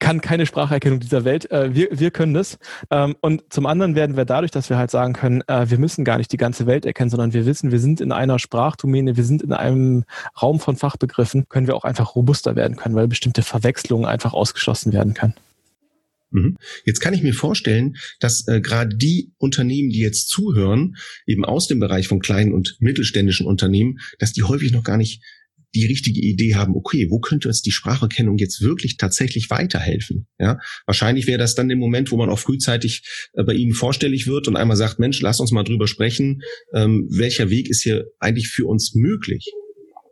kann 0.00 0.20
keine 0.20 0.44
Spracherkennung 0.44 1.00
dieser 1.00 1.24
Welt. 1.24 1.50
Äh, 1.50 1.74
wir, 1.74 1.88
wir 1.90 2.10
können 2.10 2.34
das. 2.34 2.58
Ähm, 2.90 3.16
und 3.20 3.42
zum 3.48 3.64
anderen 3.64 3.94
werden 3.94 4.16
wir 4.16 4.24
dadurch, 4.24 4.50
dass 4.50 4.68
wir 4.68 4.76
halt 4.76 4.90
sagen 4.90 5.14
können, 5.14 5.42
äh, 5.46 5.70
wir 5.70 5.78
müssen 5.78 6.04
gar 6.04 6.18
nicht 6.18 6.32
die 6.32 6.36
ganze 6.36 6.66
Welt 6.66 6.84
erkennen, 6.84 7.10
sondern 7.10 7.32
wir 7.32 7.46
wissen, 7.46 7.70
wir 7.70 7.78
sind 7.78 8.00
in 8.00 8.12
einer 8.12 8.38
Sprachdomäne, 8.38 9.16
wir 9.16 9.24
sind 9.24 9.40
in 9.40 9.52
einem 9.52 10.04
Raum 10.42 10.60
von 10.60 10.76
Fachbegriffen, 10.76 11.48
können 11.48 11.66
wir 11.68 11.76
auch 11.76 11.84
einfach 11.84 12.16
robuster 12.16 12.56
werden 12.56 12.76
können, 12.76 12.96
weil 12.96 13.08
bestimmte 13.08 13.42
Verwechslungen 13.42 14.04
einfach 14.04 14.34
ausgeschlossen 14.34 14.92
werden 14.92 15.14
können. 15.14 15.34
Mhm. 16.34 16.56
Jetzt 16.84 17.00
kann 17.00 17.14
ich 17.14 17.22
mir 17.22 17.32
vorstellen, 17.32 17.96
dass 18.18 18.46
äh, 18.48 18.60
gerade 18.60 18.96
die 18.96 19.32
Unternehmen, 19.38 19.90
die 19.90 20.00
jetzt 20.00 20.28
zuhören, 20.28 20.96
eben 21.26 21.44
aus 21.44 21.68
dem 21.68 21.78
Bereich 21.78 22.08
von 22.08 22.18
kleinen 22.18 22.52
und 22.52 22.76
mittelständischen 22.80 23.46
Unternehmen, 23.46 24.00
dass 24.18 24.32
die 24.32 24.42
häufig 24.42 24.72
noch 24.72 24.82
gar 24.82 24.96
nicht 24.96 25.22
die 25.74 25.86
richtige 25.86 26.20
Idee 26.20 26.54
haben, 26.54 26.74
okay, 26.76 27.08
wo 27.10 27.18
könnte 27.18 27.48
uns 27.48 27.62
die 27.62 27.72
Spracherkennung 27.72 28.38
jetzt 28.38 28.62
wirklich 28.62 28.96
tatsächlich 28.96 29.50
weiterhelfen? 29.50 30.26
Ja, 30.38 30.58
wahrscheinlich 30.86 31.26
wäre 31.26 31.38
das 31.38 31.54
dann 31.54 31.68
der 31.68 31.76
Moment, 31.76 32.10
wo 32.10 32.16
man 32.16 32.30
auch 32.30 32.38
frühzeitig 32.38 33.02
äh, 33.34 33.44
bei 33.44 33.54
Ihnen 33.54 33.74
vorstellig 33.74 34.26
wird 34.26 34.48
und 34.48 34.56
einmal 34.56 34.76
sagt, 34.76 34.98
Mensch, 34.98 35.20
lass 35.20 35.40
uns 35.40 35.52
mal 35.52 35.64
drüber 35.64 35.86
sprechen, 35.86 36.42
ähm, 36.74 37.06
welcher 37.10 37.50
Weg 37.50 37.68
ist 37.70 37.82
hier 37.82 38.06
eigentlich 38.18 38.48
für 38.48 38.66
uns 38.66 38.94
möglich? 38.94 39.52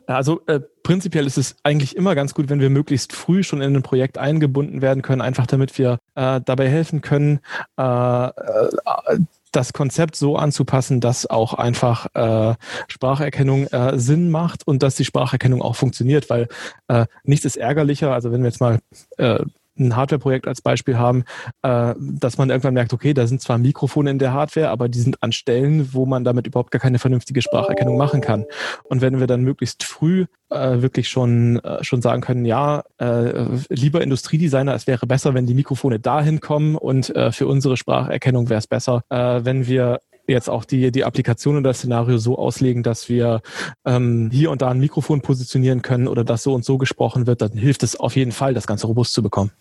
Also 0.05 0.41
äh, 0.47 0.59
prinzipiell 0.83 1.25
ist 1.25 1.37
es 1.37 1.55
eigentlich 1.63 1.95
immer 1.95 2.15
ganz 2.15 2.33
gut, 2.33 2.49
wenn 2.49 2.59
wir 2.59 2.69
möglichst 2.69 3.13
früh 3.13 3.43
schon 3.43 3.61
in 3.61 3.75
ein 3.75 3.83
Projekt 3.83 4.17
eingebunden 4.17 4.81
werden 4.81 5.01
können, 5.01 5.21
einfach 5.21 5.47
damit 5.47 5.77
wir 5.77 5.99
äh, 6.15 6.41
dabei 6.43 6.69
helfen 6.69 7.01
können, 7.01 7.39
äh, 7.77 8.27
äh 8.27 9.19
das 9.53 9.71
Konzept 9.71 10.15
so 10.15 10.35
anzupassen, 10.35 10.99
dass 10.99 11.29
auch 11.29 11.53
einfach 11.53 12.07
äh, 12.15 12.55
Spracherkennung 12.87 13.67
äh, 13.67 13.99
Sinn 13.99 14.31
macht 14.31 14.67
und 14.67 14.81
dass 14.81 14.95
die 14.95 15.05
Spracherkennung 15.05 15.61
auch 15.61 15.75
funktioniert, 15.75 16.29
weil 16.31 16.47
äh, 16.87 17.05
nichts 17.23 17.45
ist 17.45 17.57
ärgerlicher, 17.57 18.11
also 18.11 18.31
wenn 18.31 18.41
wir 18.41 18.49
jetzt 18.49 18.61
mal 18.61 18.79
äh, 19.17 19.45
ein 19.77 19.95
Hardware-Projekt 19.95 20.47
als 20.47 20.61
Beispiel 20.61 20.97
haben, 20.97 21.23
äh, 21.61 21.95
dass 21.97 22.37
man 22.37 22.49
irgendwann 22.49 22.73
merkt, 22.73 22.93
okay, 22.93 23.13
da 23.13 23.27
sind 23.27 23.41
zwar 23.41 23.57
Mikrofone 23.57 24.11
in 24.11 24.19
der 24.19 24.33
Hardware, 24.33 24.69
aber 24.69 24.89
die 24.89 24.99
sind 24.99 25.21
an 25.21 25.31
Stellen, 25.31 25.93
wo 25.93 26.05
man 26.05 26.23
damit 26.23 26.47
überhaupt 26.47 26.71
gar 26.71 26.79
keine 26.79 26.99
vernünftige 26.99 27.41
Spracherkennung 27.41 27.97
machen 27.97 28.21
kann. 28.21 28.45
Und 28.83 29.01
wenn 29.01 29.19
wir 29.19 29.27
dann 29.27 29.41
möglichst 29.41 29.83
früh 29.83 30.25
äh, 30.49 30.81
wirklich 30.81 31.09
schon, 31.09 31.59
äh, 31.59 31.83
schon 31.83 32.01
sagen 32.01 32.21
können, 32.21 32.45
ja, 32.45 32.83
äh, 32.99 33.45
lieber 33.69 34.01
Industriedesigner, 34.01 34.73
es 34.73 34.87
wäre 34.87 35.07
besser, 35.07 35.33
wenn 35.33 35.47
die 35.47 35.55
Mikrofone 35.55 35.99
dahin 35.99 36.39
kommen 36.39 36.75
und 36.75 37.15
äh, 37.15 37.31
für 37.31 37.47
unsere 37.47 37.77
Spracherkennung 37.77 38.49
wäre 38.49 38.59
es 38.59 38.67
besser, 38.67 39.03
äh, 39.09 39.43
wenn 39.43 39.67
wir 39.67 39.99
jetzt 40.27 40.49
auch 40.49 40.65
die, 40.65 40.91
die 40.91 41.03
Applikation 41.03 41.57
und 41.57 41.63
das 41.63 41.79
Szenario 41.79 42.17
so 42.17 42.37
auslegen, 42.37 42.83
dass 42.83 43.09
wir 43.09 43.41
ähm, 43.85 44.29
hier 44.31 44.51
und 44.51 44.61
da 44.61 44.69
ein 44.69 44.79
Mikrofon 44.79 45.21
positionieren 45.21 45.81
können 45.81 46.07
oder 46.07 46.23
dass 46.23 46.43
so 46.43 46.53
und 46.53 46.63
so 46.63 46.77
gesprochen 46.77 47.27
wird, 47.27 47.41
dann 47.41 47.53
hilft 47.53 47.83
es 47.83 47.95
auf 47.95 48.15
jeden 48.15 48.31
Fall, 48.31 48.53
das 48.53 48.67
Ganze 48.67 48.87
robust 48.87 49.13
zu 49.13 49.21
bekommen. 49.21 49.51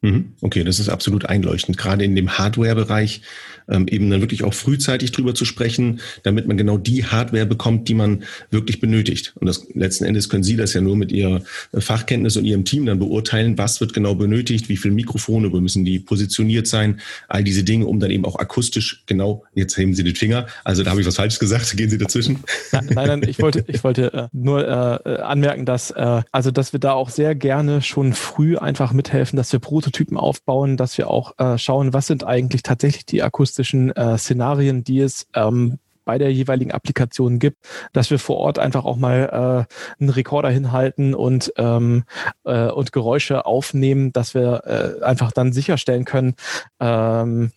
Mhm. 0.00 0.34
Okay, 0.42 0.62
das 0.62 0.78
ist 0.78 0.88
absolut 0.88 1.26
einleuchtend. 1.26 1.76
Gerade 1.76 2.04
in 2.04 2.14
dem 2.14 2.38
Hardware-Bereich 2.38 3.22
ähm, 3.68 3.88
eben 3.88 4.08
dann 4.10 4.20
wirklich 4.20 4.44
auch 4.44 4.54
frühzeitig 4.54 5.10
drüber 5.10 5.34
zu 5.34 5.44
sprechen, 5.44 6.00
damit 6.22 6.46
man 6.46 6.56
genau 6.56 6.78
die 6.78 7.04
Hardware 7.04 7.46
bekommt, 7.46 7.88
die 7.88 7.94
man 7.94 8.22
wirklich 8.52 8.80
benötigt. 8.80 9.32
Und 9.40 9.48
das 9.48 9.66
letzten 9.74 10.04
Endes 10.04 10.28
können 10.28 10.44
Sie 10.44 10.56
das 10.56 10.72
ja 10.72 10.80
nur 10.80 10.96
mit 10.96 11.10
Ihrer 11.10 11.42
äh, 11.72 11.80
Fachkenntnis 11.80 12.36
und 12.36 12.44
Ihrem 12.44 12.64
Team 12.64 12.86
dann 12.86 13.00
beurteilen, 13.00 13.58
was 13.58 13.80
wird 13.80 13.92
genau 13.92 14.14
benötigt, 14.14 14.68
wie 14.68 14.76
viele 14.76 14.94
Mikrofone, 14.94 15.52
wo 15.52 15.60
müssen 15.60 15.84
die 15.84 15.98
positioniert 15.98 16.68
sein, 16.68 17.00
all 17.26 17.42
diese 17.42 17.64
Dinge, 17.64 17.86
um 17.86 17.98
dann 17.98 18.12
eben 18.12 18.24
auch 18.24 18.36
akustisch 18.36 19.02
genau, 19.06 19.44
jetzt 19.54 19.76
heben 19.76 19.94
Sie 19.94 20.04
den 20.04 20.14
Finger, 20.14 20.46
also 20.62 20.84
da 20.84 20.90
habe 20.90 21.00
ich 21.00 21.06
was 21.06 21.16
falsch 21.16 21.40
gesagt, 21.40 21.76
gehen 21.76 21.90
Sie 21.90 21.98
dazwischen. 21.98 22.38
Nein, 22.72 22.86
nein, 22.94 23.22
ich 23.26 23.40
wollte, 23.40 23.64
ich 23.66 23.82
wollte 23.82 24.12
äh, 24.12 24.28
nur 24.32 24.66
äh, 24.66 25.20
anmerken, 25.20 25.66
dass 25.66 25.90
äh, 25.90 26.22
also 26.30 26.52
dass 26.52 26.72
wir 26.72 26.80
da 26.80 26.92
auch 26.92 27.10
sehr 27.10 27.34
gerne 27.34 27.82
schon 27.82 28.12
früh 28.12 28.56
einfach 28.56 28.92
mithelfen, 28.92 29.36
dass 29.36 29.52
wir 29.52 29.58
Prototypen 29.58 29.87
Prototypen 29.88 30.18
aufbauen, 30.18 30.76
dass 30.76 30.98
wir 30.98 31.08
auch 31.08 31.38
äh, 31.38 31.56
schauen, 31.56 31.94
was 31.94 32.06
sind 32.06 32.24
eigentlich 32.24 32.62
tatsächlich 32.62 33.06
die 33.06 33.22
akustischen 33.22 33.90
äh, 33.96 34.18
Szenarien, 34.18 34.84
die 34.84 35.00
es 35.00 35.26
ähm, 35.34 35.78
bei 36.04 36.18
der 36.18 36.32
jeweiligen 36.32 36.72
Applikation 36.72 37.38
gibt, 37.38 37.56
dass 37.92 38.10
wir 38.10 38.18
vor 38.18 38.36
Ort 38.36 38.58
einfach 38.58 38.84
auch 38.84 38.96
mal 38.96 39.66
äh, 39.68 40.00
einen 40.00 40.10
Rekorder 40.10 40.50
hinhalten 40.50 41.14
und, 41.14 41.52
ähm, 41.56 42.04
äh, 42.44 42.68
und 42.68 42.92
Geräusche 42.92 43.46
aufnehmen, 43.46 44.12
dass 44.12 44.34
wir 44.34 44.98
äh, 45.00 45.04
einfach 45.04 45.32
dann 45.32 45.52
sicherstellen 45.52 46.04
können, 46.04 46.34
ähm, 46.80 47.50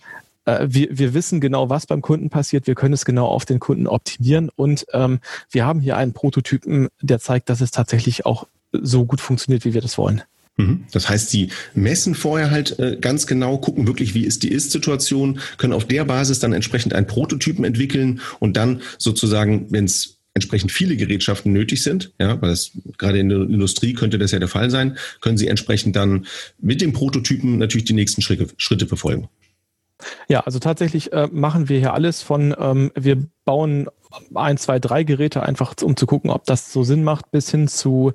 äh, 0.46 0.68
wir, 0.70 0.98
wir 0.98 1.14
wissen 1.14 1.42
genau, 1.42 1.70
was 1.70 1.86
beim 1.86 2.02
Kunden 2.02 2.30
passiert. 2.30 2.66
Wir 2.68 2.76
können 2.76 2.94
es 2.94 3.06
genau 3.06 3.28
auf 3.28 3.46
den 3.46 3.60
Kunden 3.60 3.88
optimieren 3.88 4.50
und 4.56 4.86
ähm, 4.94 5.20
wir 5.50 5.66
haben 5.66 5.82
hier 5.82 5.98
einen 5.98 6.14
Prototypen, 6.14 6.88
der 7.02 7.20
zeigt, 7.20 7.50
dass 7.50 7.62
es 7.62 7.72
tatsächlich 7.72 8.26
auch 8.26 8.48
so 8.72 9.06
gut 9.06 9.20
funktioniert, 9.20 9.66
wie 9.66 9.74
wir 9.74 9.82
das 9.82 9.98
wollen. 9.98 10.24
Mhm. 10.58 10.86
Das 10.92 11.10
heißt, 11.10 11.30
sie 11.30 11.50
messen 11.74 12.16
vorher 12.16 12.52
halt 12.52 12.78
äh, 12.80 12.98
ganz 13.00 13.28
genau, 13.28 13.58
gucken 13.58 13.88
wirklich, 13.88 14.14
wie 14.14 14.26
ist 14.26 14.44
die 14.44 14.52
Ist-Situation, 14.52 15.40
können 15.58 15.74
auf 15.74 15.86
der 15.86 16.06
Basis 16.06 16.40
dann 16.40 16.54
entsprechend 16.54 16.94
einen 16.94 17.08
Prototypen 17.08 17.64
entwickeln 17.64 18.22
und 18.40 18.58
dann 18.58 18.82
sozusagen, 18.98 19.68
wenn 19.72 19.86
es 19.86 20.18
entsprechend 20.34 20.72
viele 20.72 20.96
Gerätschaften 20.96 21.52
nötig 21.52 21.84
sind, 21.84 22.14
ja, 22.20 22.42
weil 22.42 22.50
das 22.50 22.72
gerade 22.98 23.20
in 23.20 23.30
der 23.30 23.42
Industrie 23.42 23.94
könnte 23.94 24.18
das 24.18 24.32
ja 24.32 24.40
der 24.40 24.48
Fall 24.48 24.70
sein, 24.70 24.98
können 25.20 25.38
Sie 25.38 25.48
entsprechend 25.48 25.96
dann 25.96 26.26
mit 26.60 26.82
dem 26.82 26.94
Prototypen 26.94 27.58
natürlich 27.58 27.86
die 27.86 27.94
nächsten 27.94 28.22
Schritte, 28.22 28.48
Schritte 28.58 28.88
verfolgen. 28.88 29.28
Ja, 30.28 30.42
also 30.42 30.60
tatsächlich 30.60 31.14
äh, 31.14 31.28
machen 31.32 31.70
wir 31.70 31.80
hier 31.80 31.94
alles 31.94 32.22
von, 32.22 32.56
ähm, 32.58 32.92
wir 32.96 33.18
bauen 33.46 33.88
ein, 34.36 34.58
zwei, 34.58 34.80
drei 34.80 35.04
Geräte 35.04 35.44
einfach, 35.44 35.74
um 35.82 35.96
zu 35.96 36.06
gucken, 36.06 36.30
ob 36.30 36.46
das 36.46 36.72
so 36.72 36.84
Sinn 36.84 37.04
macht, 37.04 37.32
bis 37.32 37.50
hin 37.50 37.68
zu, 37.68 38.12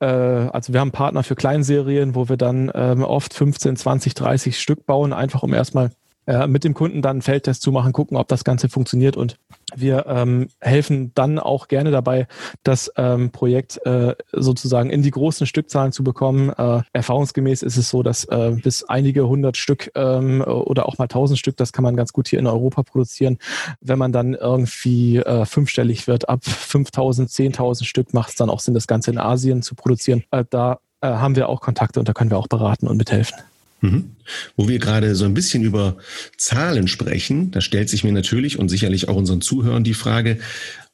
äh, 0.00 0.06
also 0.06 0.72
wir 0.72 0.80
haben 0.80 0.92
Partner 0.92 1.22
für 1.22 1.34
Kleinserien, 1.34 2.14
wo 2.14 2.28
wir 2.28 2.36
dann 2.36 2.70
ähm, 2.74 3.02
oft 3.02 3.34
15, 3.34 3.76
20, 3.76 4.14
30 4.14 4.58
Stück 4.58 4.86
bauen, 4.86 5.12
einfach 5.12 5.42
um 5.42 5.52
erstmal 5.52 5.90
äh, 6.26 6.46
mit 6.46 6.64
dem 6.64 6.74
Kunden 6.74 7.02
dann 7.02 7.16
einen 7.16 7.22
Feldtest 7.22 7.62
zu 7.62 7.72
machen, 7.72 7.92
gucken, 7.92 8.16
ob 8.16 8.28
das 8.28 8.44
Ganze 8.44 8.68
funktioniert 8.68 9.16
und 9.16 9.36
wir 9.76 10.06
ähm, 10.06 10.48
helfen 10.60 11.12
dann 11.14 11.38
auch 11.38 11.68
gerne 11.68 11.90
dabei, 11.90 12.26
das 12.62 12.92
ähm, 12.96 13.30
Projekt 13.30 13.84
äh, 13.86 14.14
sozusagen 14.32 14.90
in 14.90 15.02
die 15.02 15.10
großen 15.10 15.46
Stückzahlen 15.46 15.92
zu 15.92 16.04
bekommen. 16.04 16.50
Äh, 16.50 16.82
erfahrungsgemäß 16.92 17.62
ist 17.62 17.76
es 17.76 17.88
so, 17.88 18.02
dass 18.02 18.24
äh, 18.24 18.56
bis 18.62 18.84
einige 18.84 19.26
hundert 19.26 19.56
Stück 19.56 19.90
ähm, 19.94 20.42
oder 20.42 20.86
auch 20.86 20.98
mal 20.98 21.08
tausend 21.08 21.38
Stück, 21.38 21.56
das 21.56 21.72
kann 21.72 21.82
man 21.82 21.96
ganz 21.96 22.12
gut 22.12 22.28
hier 22.28 22.38
in 22.38 22.46
Europa 22.46 22.82
produzieren. 22.82 23.38
Wenn 23.80 23.98
man 23.98 24.12
dann 24.12 24.34
irgendwie 24.34 25.18
äh, 25.18 25.44
fünfstellig 25.44 26.06
wird, 26.06 26.28
ab 26.28 26.44
5000, 26.44 27.30
10.000 27.30 27.84
Stück 27.84 28.14
macht 28.14 28.30
es 28.30 28.36
dann 28.36 28.50
auch 28.50 28.60
Sinn, 28.60 28.74
das 28.74 28.86
Ganze 28.86 29.10
in 29.10 29.18
Asien 29.18 29.62
zu 29.62 29.74
produzieren. 29.74 30.24
Äh, 30.30 30.44
da 30.50 30.80
äh, 31.00 31.08
haben 31.08 31.36
wir 31.36 31.48
auch 31.48 31.60
Kontakte 31.60 32.00
und 32.00 32.08
da 32.08 32.12
können 32.12 32.30
wir 32.30 32.38
auch 32.38 32.48
beraten 32.48 32.86
und 32.86 32.96
mithelfen. 32.96 33.36
Mhm. 33.82 34.16
Wo 34.56 34.68
wir 34.68 34.78
gerade 34.78 35.14
so 35.14 35.24
ein 35.24 35.34
bisschen 35.34 35.62
über 35.62 35.98
Zahlen 36.38 36.88
sprechen, 36.88 37.50
da 37.50 37.60
stellt 37.60 37.90
sich 37.90 38.04
mir 38.04 38.12
natürlich 38.12 38.58
und 38.58 38.68
sicherlich 38.68 39.08
auch 39.08 39.16
unseren 39.16 39.40
Zuhörern 39.40 39.84
die 39.84 39.94
Frage, 39.94 40.38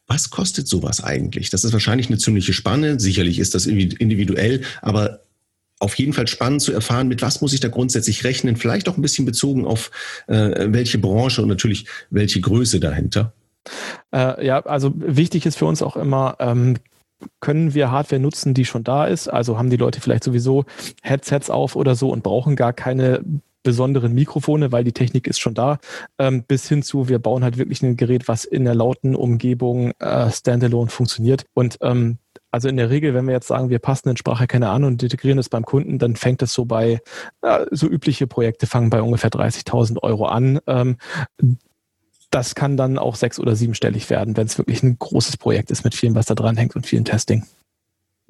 was 0.07 0.31
kostet 0.31 0.67
sowas 0.67 1.05
eigentlich? 1.05 1.51
Das 1.51 1.65
ist 1.65 1.75
wahrscheinlich 1.75 2.09
eine 2.09 2.17
ziemliche 2.17 2.55
Spanne. 2.55 2.99
Sicherlich 2.99 3.39
ist 3.39 3.55
das 3.55 3.67
individuell, 3.67 4.63
aber 4.81 5.21
auf 5.81 5.95
jeden 5.97 6.15
Fall 6.15 6.27
spannend 6.27 6.63
zu 6.63 6.73
erfahren, 6.73 7.09
mit 7.09 7.23
was 7.23 7.41
muss 7.41 7.53
ich 7.53 7.61
da 7.61 7.69
grundsätzlich 7.69 8.25
rechnen, 8.25 8.57
vielleicht 8.57 8.89
auch 8.89 8.97
ein 8.97 9.03
bisschen 9.03 9.27
bezogen 9.27 9.67
auf 9.67 9.91
äh, 10.27 10.73
welche 10.73 10.99
Branche 10.99 11.43
und 11.43 11.49
natürlich 11.49 11.87
welche 12.11 12.41
Größe 12.41 12.81
dahinter. 12.81 13.33
Äh, 14.13 14.47
ja, 14.47 14.61
also 14.65 14.93
wichtig 14.97 15.47
ist 15.47 15.59
für 15.59 15.67
uns 15.67 15.83
auch 15.83 15.97
immer, 15.97 16.37
ähm, 16.41 16.79
können 17.41 17.75
wir 17.75 17.91
Hardware 17.91 18.21
nutzen, 18.21 18.55
die 18.55 18.65
schon 18.65 18.85
da 18.85 19.07
ist? 19.07 19.29
Also 19.29 19.59
haben 19.59 19.71
die 19.71 19.77
Leute 19.77 20.01
vielleicht 20.01 20.25
sowieso 20.25 20.65
Headsets 21.03 21.51
auf 21.51 21.77
oder 21.77 21.95
so 21.95 22.11
und 22.11 22.23
brauchen 22.23 22.57
gar 22.57 22.73
keine 22.73 23.23
besonderen 23.63 24.15
Mikrofone, 24.15 24.73
weil 24.73 24.85
die 24.85 24.93
Technik 24.93 25.27
ist 25.27 25.41
schon 25.41 25.55
da, 25.55 25.79
ähm, 26.19 26.45
bis 26.45 26.69
hin 26.69 26.83
zu, 26.83 27.09
wir 27.09 27.19
bauen 27.19 27.45
halt 27.45 27.59
wirklich 27.59 27.83
ein 27.83 27.97
Gerät, 27.97 28.29
was 28.29 28.45
in 28.45 28.65
der 28.65 28.75
lauten 28.75 29.15
Umgebung 29.15 29.93
äh, 29.99 30.31
standalone 30.31 30.91
funktioniert. 30.91 31.45
Und 31.55 31.77
ähm, 31.83 32.19
also 32.51 32.69
in 32.69 32.77
der 32.77 32.89
Regel, 32.89 33.15
wenn 33.15 33.27
wir 33.27 33.35
jetzt 33.35 33.49
sagen, 33.49 33.69
wir 33.69 33.79
passen 33.79 34.09
den 34.09 34.17
Spracherkenner 34.17 34.71
an 34.71 34.85
und 34.85 35.03
integrieren 35.03 35.39
es 35.39 35.51
beim 35.51 35.65
Kunden, 35.65 35.99
dann 35.99 36.17
fängt 36.17 36.41
es 36.41 36.55
so 36.55 36.65
bei, 36.65 37.01
äh, 37.43 37.67
so 37.71 37.87
übliche 37.89 38.27
Projekte 38.27 38.67
fangen 38.67 38.91
bei 38.91 39.03
ungefähr 39.03 39.31
30.000 39.31 40.03
Euro 40.03 40.27
an. 40.27 40.61
Ähm, 40.67 40.97
das 42.31 42.55
kann 42.55 42.77
dann 42.77 42.99
auch 42.99 43.17
sechs- 43.17 43.39
oder 43.39 43.57
siebenstellig 43.57 44.11
werden, 44.11 44.37
wenn 44.37 44.47
es 44.47 44.59
wirklich 44.59 44.83
ein 44.83 44.99
großes 44.99 45.37
Projekt 45.37 45.71
ist 45.71 45.85
mit 45.85 45.95
vielen, 45.95 46.15
was 46.15 46.27
da 46.27 46.35
dran 46.35 46.57
hängt 46.57 46.77
und 46.77 46.87
vielen 46.87 47.05
Testing. 47.05 47.45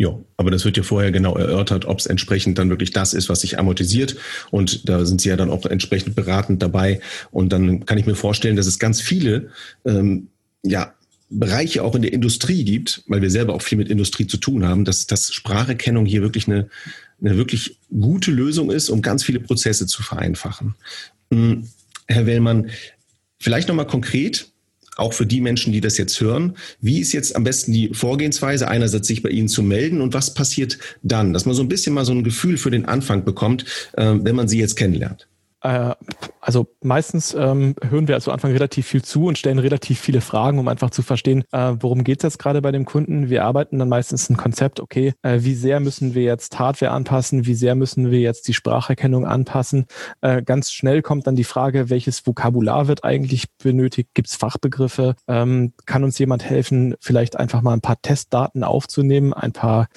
Ja, 0.00 0.16
aber 0.36 0.52
das 0.52 0.64
wird 0.64 0.76
ja 0.76 0.84
vorher 0.84 1.10
genau 1.10 1.34
erörtert, 1.36 1.84
ob 1.84 1.98
es 1.98 2.06
entsprechend 2.06 2.56
dann 2.56 2.70
wirklich 2.70 2.92
das 2.92 3.14
ist, 3.14 3.28
was 3.28 3.40
sich 3.40 3.58
amortisiert. 3.58 4.16
Und 4.52 4.88
da 4.88 5.04
sind 5.04 5.20
Sie 5.20 5.28
ja 5.28 5.36
dann 5.36 5.50
auch 5.50 5.66
entsprechend 5.66 6.14
beratend 6.14 6.62
dabei. 6.62 7.00
Und 7.32 7.52
dann 7.52 7.84
kann 7.84 7.98
ich 7.98 8.06
mir 8.06 8.14
vorstellen, 8.14 8.54
dass 8.54 8.66
es 8.66 8.78
ganz 8.78 9.00
viele 9.00 9.50
ähm, 9.84 10.28
ja, 10.62 10.94
Bereiche 11.30 11.82
auch 11.82 11.96
in 11.96 12.02
der 12.02 12.12
Industrie 12.12 12.64
gibt, 12.64 13.02
weil 13.08 13.22
wir 13.22 13.30
selber 13.30 13.54
auch 13.54 13.62
viel 13.62 13.76
mit 13.76 13.88
Industrie 13.88 14.28
zu 14.28 14.36
tun 14.36 14.64
haben, 14.64 14.84
dass, 14.84 15.08
dass 15.08 15.32
Spracherkennung 15.32 16.06
hier 16.06 16.22
wirklich 16.22 16.46
eine, 16.46 16.68
eine 17.20 17.36
wirklich 17.36 17.78
gute 17.90 18.30
Lösung 18.30 18.70
ist, 18.70 18.90
um 18.90 19.02
ganz 19.02 19.24
viele 19.24 19.40
Prozesse 19.40 19.86
zu 19.86 20.04
vereinfachen. 20.04 20.76
Hm, 21.32 21.68
Herr 22.06 22.26
Wellmann, 22.26 22.70
Vielleicht 23.38 23.68
nochmal 23.68 23.86
konkret, 23.86 24.50
auch 24.96 25.12
für 25.12 25.26
die 25.26 25.40
Menschen, 25.40 25.72
die 25.72 25.80
das 25.80 25.96
jetzt 25.96 26.20
hören, 26.20 26.56
wie 26.80 26.98
ist 26.98 27.12
jetzt 27.12 27.36
am 27.36 27.44
besten 27.44 27.72
die 27.72 27.94
Vorgehensweise, 27.94 28.68
einerseits 28.68 29.06
sich 29.06 29.22
bei 29.22 29.30
Ihnen 29.30 29.48
zu 29.48 29.62
melden 29.62 30.00
und 30.00 30.12
was 30.12 30.34
passiert 30.34 30.78
dann, 31.02 31.32
dass 31.32 31.46
man 31.46 31.54
so 31.54 31.62
ein 31.62 31.68
bisschen 31.68 31.94
mal 31.94 32.04
so 32.04 32.12
ein 32.12 32.24
Gefühl 32.24 32.58
für 32.58 32.70
den 32.70 32.84
Anfang 32.84 33.24
bekommt, 33.24 33.64
äh, 33.96 34.14
wenn 34.14 34.34
man 34.34 34.48
Sie 34.48 34.58
jetzt 34.58 34.74
kennenlernt? 34.74 35.28
Äh, 35.62 35.94
also 36.40 36.66
meistens 36.82 37.34
ähm, 37.34 37.74
hören 37.88 38.08
wir 38.08 38.18
zu 38.20 38.32
Anfang 38.32 38.52
relativ 38.52 38.86
viel 38.86 39.02
zu 39.02 39.26
und 39.26 39.38
stellen 39.38 39.58
relativ 39.58 40.00
viele 40.00 40.20
Fragen, 40.20 40.58
um 40.58 40.68
einfach 40.68 40.90
zu 40.90 41.02
verstehen, 41.02 41.44
äh, 41.52 41.74
worum 41.80 42.04
geht 42.04 42.18
es 42.20 42.22
jetzt 42.22 42.38
gerade 42.38 42.62
bei 42.62 42.72
dem 42.72 42.84
Kunden. 42.84 43.28
Wir 43.28 43.44
arbeiten 43.44 43.78
dann 43.78 43.88
meistens 43.88 44.30
ein 44.30 44.36
Konzept, 44.36 44.80
okay, 44.80 45.14
äh, 45.22 45.40
wie 45.42 45.54
sehr 45.54 45.80
müssen 45.80 46.14
wir 46.14 46.22
jetzt 46.22 46.58
Hardware 46.58 46.92
anpassen, 46.92 47.46
wie 47.46 47.54
sehr 47.54 47.74
müssen 47.74 48.10
wir 48.10 48.20
jetzt 48.20 48.48
die 48.48 48.54
Spracherkennung 48.54 49.26
anpassen. 49.26 49.86
Äh, 50.20 50.42
ganz 50.42 50.70
schnell 50.70 51.02
kommt 51.02 51.26
dann 51.26 51.36
die 51.36 51.44
Frage, 51.44 51.90
welches 51.90 52.26
Vokabular 52.26 52.88
wird 52.88 53.04
eigentlich 53.04 53.46
benötigt, 53.58 54.10
gibt 54.14 54.28
es 54.28 54.36
Fachbegriffe, 54.36 55.16
ähm, 55.26 55.72
kann 55.86 56.04
uns 56.04 56.18
jemand 56.18 56.44
helfen, 56.44 56.94
vielleicht 57.00 57.36
einfach 57.36 57.62
mal 57.62 57.72
ein 57.72 57.80
paar 57.80 58.00
Testdaten 58.00 58.62
aufzunehmen, 58.62 59.32
ein 59.32 59.52
paar 59.52 59.88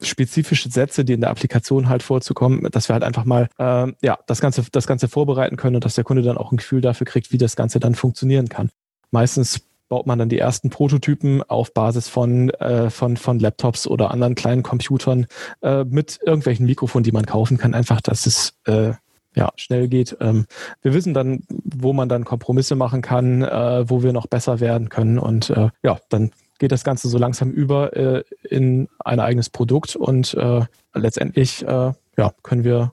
spezifische 0.00 0.70
Sätze, 0.70 1.04
die 1.04 1.14
in 1.14 1.20
der 1.20 1.30
Applikation 1.30 1.88
halt 1.88 2.02
vorzukommen, 2.02 2.68
dass 2.70 2.88
wir 2.88 2.94
halt 2.94 3.04
einfach 3.04 3.24
mal 3.24 3.48
äh, 3.58 3.92
ja 4.02 4.18
das 4.26 4.40
ganze 4.40 4.64
das 4.70 4.86
ganze 4.86 5.08
vorbereiten 5.08 5.56
können 5.56 5.76
und 5.76 5.84
dass 5.84 5.94
der 5.94 6.04
Kunde 6.04 6.22
dann 6.22 6.38
auch 6.38 6.52
ein 6.52 6.58
Gefühl 6.58 6.80
dafür 6.80 7.06
kriegt, 7.06 7.32
wie 7.32 7.38
das 7.38 7.56
Ganze 7.56 7.80
dann 7.80 7.94
funktionieren 7.94 8.48
kann. 8.48 8.70
Meistens 9.10 9.60
baut 9.88 10.06
man 10.06 10.18
dann 10.18 10.28
die 10.28 10.38
ersten 10.38 10.70
Prototypen 10.70 11.42
auf 11.42 11.72
Basis 11.72 12.08
von, 12.08 12.50
äh, 12.50 12.90
von, 12.90 13.16
von 13.16 13.38
Laptops 13.38 13.86
oder 13.86 14.10
anderen 14.10 14.34
kleinen 14.34 14.62
Computern 14.62 15.26
äh, 15.62 15.84
mit 15.84 16.20
irgendwelchen 16.24 16.66
Mikrofonen, 16.66 17.04
die 17.04 17.12
man 17.12 17.26
kaufen 17.26 17.56
kann, 17.56 17.74
einfach, 17.74 18.00
dass 18.00 18.26
es 18.26 18.54
äh, 18.66 18.92
ja, 19.34 19.50
schnell 19.56 19.88
geht. 19.88 20.16
Ähm, 20.20 20.46
wir 20.82 20.94
wissen 20.94 21.14
dann, 21.14 21.44
wo 21.48 21.92
man 21.92 22.08
dann 22.08 22.24
Kompromisse 22.24 22.74
machen 22.74 23.02
kann, 23.02 23.42
äh, 23.42 23.88
wo 23.88 24.02
wir 24.02 24.12
noch 24.12 24.26
besser 24.26 24.60
werden 24.60 24.88
können 24.88 25.18
und 25.18 25.50
äh, 25.50 25.70
ja, 25.82 25.98
dann 26.08 26.32
geht 26.58 26.72
das 26.72 26.84
Ganze 26.84 27.08
so 27.08 27.18
langsam 27.18 27.50
über 27.50 27.96
äh, 27.96 28.24
in 28.42 28.88
ein 28.98 29.20
eigenes 29.20 29.50
Produkt 29.50 29.96
und 29.96 30.34
äh, 30.34 30.62
letztendlich 30.94 31.66
äh, 31.66 31.92
ja, 32.16 32.32
können 32.42 32.64
wir 32.64 32.92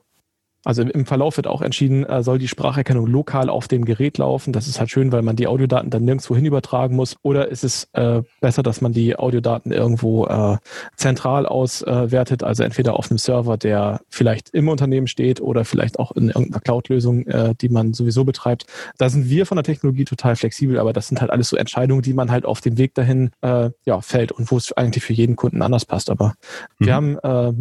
also 0.66 0.82
im 0.82 1.06
Verlauf 1.06 1.36
wird 1.36 1.46
auch 1.46 1.62
entschieden, 1.62 2.04
äh, 2.04 2.24
soll 2.24 2.40
die 2.40 2.48
Spracherkennung 2.48 3.06
lokal 3.06 3.48
auf 3.48 3.68
dem 3.68 3.84
Gerät 3.84 4.18
laufen. 4.18 4.52
Das 4.52 4.66
ist 4.66 4.80
halt 4.80 4.90
schön, 4.90 5.12
weil 5.12 5.22
man 5.22 5.36
die 5.36 5.46
Audiodaten 5.46 5.90
dann 5.90 6.04
nirgendwo 6.04 6.34
hin 6.34 6.44
übertragen 6.44 6.96
muss. 6.96 7.16
Oder 7.22 7.48
ist 7.48 7.62
es 7.62 7.88
äh, 7.92 8.22
besser, 8.40 8.64
dass 8.64 8.80
man 8.80 8.92
die 8.92 9.16
Audiodaten 9.16 9.70
irgendwo 9.70 10.26
äh, 10.26 10.56
zentral 10.96 11.46
auswertet, 11.46 12.42
also 12.42 12.64
entweder 12.64 12.98
auf 12.98 13.08
einem 13.08 13.18
Server, 13.18 13.56
der 13.56 14.00
vielleicht 14.08 14.50
im 14.50 14.66
Unternehmen 14.68 15.06
steht 15.06 15.40
oder 15.40 15.64
vielleicht 15.64 16.00
auch 16.00 16.10
in 16.12 16.30
irgendeiner 16.30 16.60
Cloud-Lösung, 16.60 17.28
äh, 17.28 17.54
die 17.60 17.68
man 17.68 17.94
sowieso 17.94 18.24
betreibt. 18.24 18.66
Da 18.98 19.08
sind 19.08 19.30
wir 19.30 19.46
von 19.46 19.56
der 19.56 19.64
Technologie 19.64 20.04
total 20.04 20.34
flexibel, 20.34 20.80
aber 20.80 20.92
das 20.92 21.06
sind 21.06 21.20
halt 21.20 21.30
alles 21.30 21.48
so 21.48 21.56
Entscheidungen, 21.56 22.02
die 22.02 22.12
man 22.12 22.32
halt 22.32 22.44
auf 22.44 22.60
dem 22.60 22.76
Weg 22.76 22.92
dahin 22.94 23.30
äh, 23.40 23.70
ja, 23.84 24.00
fällt 24.00 24.32
und 24.32 24.50
wo 24.50 24.56
es 24.56 24.72
eigentlich 24.72 25.04
für 25.04 25.12
jeden 25.12 25.36
Kunden 25.36 25.62
anders 25.62 25.84
passt. 25.84 26.10
Aber 26.10 26.34
mhm. 26.80 26.86
wir 26.86 26.94
haben 26.94 27.18
äh, 27.18 27.52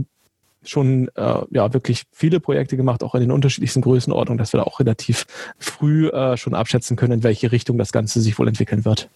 schon 0.70 1.10
äh, 1.16 1.42
ja 1.52 1.74
wirklich 1.74 2.04
viele 2.12 2.40
Projekte 2.40 2.78
gemacht, 2.78 3.04
auch 3.04 3.16
in 3.16 3.22
den 3.22 3.32
unterschiedlichsten 3.32 3.82
Größenordnungen, 3.82 4.38
dass 4.38 4.54
wir 4.54 4.60
da 4.60 4.64
auch 4.64 4.80
relativ 4.80 5.26
früh 5.58 6.10
äh, 6.10 6.38
schon 6.38 6.54
abschätzen 6.54 6.98
können, 6.98 7.14
in 7.14 7.24
welche 7.24 7.52
Richtung 7.52 7.78
das 7.78 7.92
Ganze 7.92 8.22
sich 8.22 8.38
wohl 8.40 8.48
entwickeln 8.48 8.86
wird. 8.86 9.10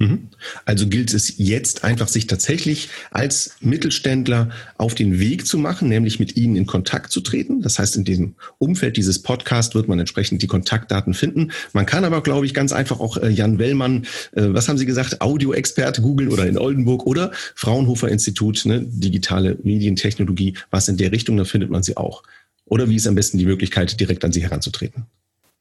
Mhm. 0.00 0.28
Also 0.64 0.88
gilt 0.88 1.12
es 1.12 1.34
jetzt 1.36 1.84
einfach, 1.84 2.08
sich 2.08 2.26
tatsächlich 2.26 2.88
als 3.10 3.56
Mittelständler 3.60 4.48
auf 4.78 4.94
den 4.94 5.20
Weg 5.20 5.46
zu 5.46 5.58
machen, 5.58 5.90
nämlich 5.90 6.18
mit 6.18 6.38
Ihnen 6.38 6.56
in 6.56 6.64
Kontakt 6.64 7.12
zu 7.12 7.20
treten. 7.20 7.60
Das 7.60 7.78
heißt, 7.78 7.96
in 7.96 8.04
diesem 8.04 8.34
Umfeld 8.56 8.96
dieses 8.96 9.20
Podcasts 9.20 9.74
wird 9.74 9.88
man 9.88 10.00
entsprechend 10.00 10.40
die 10.40 10.46
Kontaktdaten 10.46 11.12
finden. 11.12 11.52
Man 11.74 11.84
kann 11.84 12.04
aber, 12.04 12.22
glaube 12.22 12.46
ich, 12.46 12.54
ganz 12.54 12.72
einfach 12.72 12.98
auch 12.98 13.18
äh, 13.18 13.28
Jan 13.28 13.58
Wellmann, 13.58 14.06
äh, 14.32 14.46
was 14.48 14.70
haben 14.70 14.78
Sie 14.78 14.86
gesagt, 14.86 15.20
Audioexperte 15.20 16.00
googeln 16.00 16.30
oder 16.30 16.46
in 16.46 16.56
Oldenburg 16.56 17.04
oder 17.04 17.30
Fraunhofer 17.54 18.08
Institut, 18.08 18.64
ne, 18.64 18.80
digitale 18.80 19.58
Medientechnologie, 19.62 20.54
was 20.70 20.88
in 20.88 20.96
der 20.96 21.12
Richtung, 21.12 21.36
da 21.36 21.44
findet 21.44 21.70
man 21.70 21.82
sie 21.82 21.98
auch. 21.98 22.22
Oder 22.64 22.88
wie 22.88 22.96
ist 22.96 23.06
am 23.06 23.16
besten 23.16 23.36
die 23.36 23.46
Möglichkeit, 23.46 24.00
direkt 24.00 24.24
an 24.24 24.32
Sie 24.32 24.42
heranzutreten? 24.42 25.04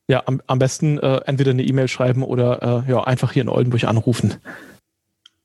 Ja, 0.10 0.24
am, 0.26 0.42
am 0.48 0.58
besten 0.58 0.98
äh, 0.98 1.22
entweder 1.28 1.52
eine 1.52 1.64
E-Mail 1.64 1.88
schreiben 1.88 2.24
oder 2.24 2.84
äh, 2.88 2.92
ja, 2.92 3.04
einfach 3.04 3.32
hier 3.32 3.44
in 3.44 3.50
Oldenburg 3.50 3.84
anrufen. 3.84 4.34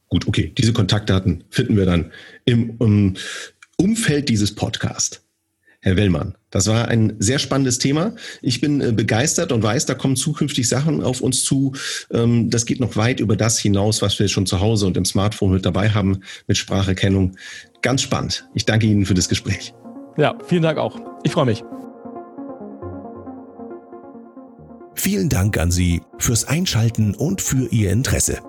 Gut, 0.09 0.27
okay. 0.27 0.53
Diese 0.57 0.73
Kontaktdaten 0.73 1.45
finden 1.51 1.77
wir 1.77 1.85
dann 1.85 2.13
im 2.47 2.71
um, 2.79 3.15
Umfeld 3.77 4.31
dieses 4.31 4.55
Podcasts. 4.55 5.21
Herr 5.81 5.99
Wellmann, 5.99 6.35
das 6.49 6.67
war 6.67 6.89
ein 6.89 7.17
sehr 7.19 7.39
spannendes 7.39 7.79
Thema. 7.79 8.15
Ich 8.41 8.63
bin 8.63 8.81
äh, 8.81 8.93
begeistert 8.93 9.53
und 9.53 9.63
weiß, 9.63 9.85
da 9.85 9.93
kommen 9.93 10.17
zukünftig 10.17 10.67
Sachen 10.67 11.03
auf 11.03 11.21
uns 11.21 11.45
zu. 11.45 11.75
Ähm, 12.11 12.49
das 12.49 12.65
geht 12.65 12.81
noch 12.81 12.97
weit 12.97 13.21
über 13.21 13.37
das 13.37 13.59
hinaus, 13.59 14.01
was 14.01 14.19
wir 14.19 14.29
schon 14.29 14.47
zu 14.47 14.61
Hause 14.61 14.87
und 14.87 14.97
im 14.97 15.05
Smartphone 15.05 15.53
mit 15.53 15.67
dabei 15.67 15.91
haben, 15.91 16.21
mit 16.47 16.57
Spracherkennung. 16.57 17.37
Ganz 17.83 18.01
spannend. 18.01 18.49
Ich 18.55 18.65
danke 18.65 18.87
Ihnen 18.87 19.05
für 19.05 19.13
das 19.13 19.29
Gespräch. 19.29 19.75
Ja, 20.17 20.39
vielen 20.47 20.63
Dank 20.63 20.79
auch. 20.79 20.99
Ich 21.23 21.33
freue 21.33 21.45
mich. 21.45 21.63
Vielen 25.05 25.29
Dank 25.29 25.59
an 25.59 25.71
Sie 25.71 26.01
fürs 26.19 26.47
Einschalten 26.47 27.15
und 27.15 27.43
für 27.43 27.69
Ihr 27.71 27.93
Interesse. 27.93 28.41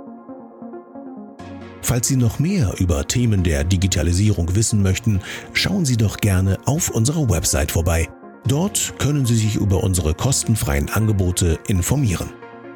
Falls 1.81 2.07
Sie 2.07 2.15
noch 2.15 2.39
mehr 2.39 2.73
über 2.79 3.05
Themen 3.07 3.43
der 3.43 3.63
Digitalisierung 3.65 4.55
wissen 4.55 4.81
möchten, 4.81 5.19
schauen 5.53 5.85
Sie 5.85 5.97
doch 5.97 6.17
gerne 6.17 6.57
auf 6.65 6.89
unserer 6.89 7.29
Website 7.29 7.71
vorbei 7.71 8.07
Dort 8.47 8.93
können 8.99 9.25
Sie 9.25 9.35
sich 9.35 9.55
über 9.55 9.83
unsere 9.83 10.13
kostenfreien 10.13 10.89
Angebote 10.89 11.57
informieren. 11.67 12.29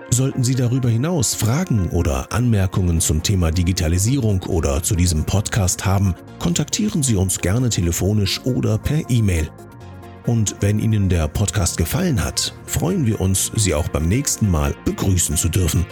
Sollten 0.10 0.44
Sie 0.44 0.56
darüber 0.56 0.90
hinaus 0.90 1.36
Fragen 1.36 1.90
oder 1.90 2.34
Anmerkungen 2.34 3.00
zum 3.00 3.22
Thema 3.22 3.52
Digitalisierung 3.52 4.42
oder 4.44 4.82
zu 4.82 4.96
diesem 4.96 5.26
Podcast 5.26 5.86
haben, 5.86 6.16
kontaktieren 6.40 7.04
Sie 7.04 7.16
uns 7.16 7.40
gerne 7.40 7.70
telefonisch 7.70 8.42
oder 8.46 8.80
per 8.80 9.08
E-Mail. 9.12 9.52
Und 10.26 10.56
wenn 10.60 10.80
Ihnen 10.80 11.10
der 11.10 11.28
Podcast 11.28 11.78
gefallen 11.78 12.24
hat, 12.24 12.54
freuen 12.66 13.06
wir 13.06 13.22
uns, 13.22 13.52
Sie 13.56 13.74
auch 13.74 13.88
beim 13.88 14.08
nächsten 14.08 14.50
Mal 14.50 14.76
begrüßen 14.86 15.38
zu 15.38 15.50
dürfen. 15.50 15.86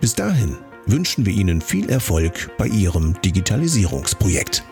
Bis 0.00 0.14
dahin 0.14 0.56
wünschen 0.86 1.24
wir 1.26 1.32
Ihnen 1.32 1.60
viel 1.60 1.88
Erfolg 1.88 2.50
bei 2.58 2.66
Ihrem 2.66 3.20
Digitalisierungsprojekt. 3.22 4.64